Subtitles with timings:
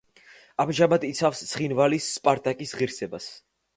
[0.63, 3.29] ამჟამად იცავს ცხინვალის „სპარტაკის“ ღირსებას.